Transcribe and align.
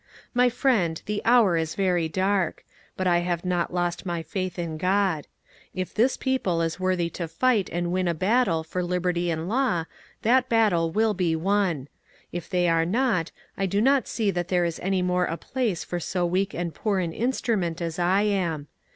My 0.33 0.49
friend, 0.49 0.99
the 1.05 1.21
hour 1.25 1.55
is 1.57 1.75
very 1.75 2.09
dark; 2.09 2.65
but 2.97 3.05
I 3.05 3.19
have 3.19 3.45
not 3.45 3.71
lost 3.71 4.03
my 4.03 4.23
faith 4.23 4.57
in 4.57 4.77
God. 4.79 5.27
If 5.75 5.93
this 5.93 6.17
people 6.17 6.63
is 6.63 6.79
worthy 6.79 7.07
to 7.11 7.27
fight 7.27 7.69
and 7.71 7.91
win 7.91 8.07
a 8.07 8.15
battle 8.15 8.63
for 8.63 8.81
Liberty 8.83 9.29
and 9.29 9.47
Law, 9.47 9.85
that 10.23 10.49
battle 10.49 10.89
will 10.89 11.13
be 11.13 11.35
won; 11.35 11.87
if 12.31 12.49
they 12.49 12.67
are 12.67 12.83
not, 12.83 13.29
I 13.55 13.67
do 13.67 13.79
not 13.79 14.07
see 14.07 14.31
that 14.31 14.47
there 14.47 14.65
is 14.65 14.79
any 14.79 15.03
more 15.03 15.25
a 15.25 15.37
place 15.37 15.83
for 15.83 15.99
so 15.99 16.25
weak 16.25 16.55
and 16.55 16.73
poor 16.73 16.97
an 16.97 17.13
instrument 17.13 17.79
as 17.79 17.99
I 17.99 18.23
am. 18.23 18.67